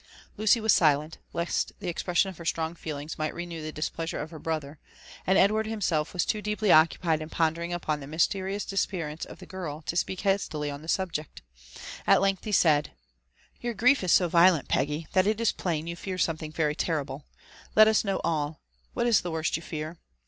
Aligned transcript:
Lucy 0.35 0.59
was 0.59 0.73
silent, 0.73 1.19
lest 1.31 1.73
the 1.79 1.87
expression 1.87 2.27
of 2.27 2.37
her 2.39 2.43
strong 2.43 2.73
feelings 2.73 3.19
might 3.19 3.35
renew 3.35 3.61
the 3.61 3.71
displeasure 3.71 4.17
of 4.19 4.31
her 4.31 4.39
brother; 4.39 4.79
and 5.27 5.37
Edward 5.37 5.67
himself 5.67 6.11
was 6.11 6.25
too 6.25 6.41
deeply 6.41 6.71
occupied 6.71 7.21
in 7.21 7.29
pondering 7.29 7.71
upon 7.71 7.99
the 7.99 8.07
mys 8.07 8.27
terious 8.27 8.67
disappearance 8.67 9.25
of 9.25 9.37
the 9.37 9.45
girl, 9.45 9.83
to 9.83 9.95
speak 9.95 10.21
hastily 10.21 10.71
on 10.71 10.81
the 10.81 10.87
subject. 10.87 11.43
At 12.07 12.19
length 12.19 12.45
he 12.45 12.51
said, 12.51 12.93
*' 13.25 13.61
Your 13.61 13.75
grief 13.75 14.03
is 14.03 14.11
so 14.11 14.27
violent, 14.27 14.67
Peggy, 14.67 15.05
that 15.13 15.27
it 15.27 15.39
is 15.39 15.51
plain 15.51 15.85
you 15.85 15.95
fear 15.95 16.17
some 16.17 16.35
thing 16.37 16.51
very 16.51 16.73
terrible.— 16.73 17.27
^Let 17.77 17.85
us 17.85 18.03
know 18.03 18.19
all. 18.23 18.59
What 18.95 19.05
is 19.05 19.21
the 19.21 19.29
worst 19.29 19.55
you 19.55 19.61
fear? 19.61 19.99